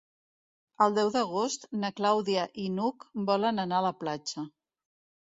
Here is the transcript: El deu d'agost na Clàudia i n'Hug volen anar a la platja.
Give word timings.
El 0.85 0.93
deu 0.99 1.11
d'agost 1.15 1.67
na 1.83 1.91
Clàudia 1.99 2.45
i 2.63 2.65
n'Hug 2.79 3.05
volen 3.29 3.65
anar 3.65 3.79
a 3.83 3.87
la 3.89 3.93
platja. 4.01 4.47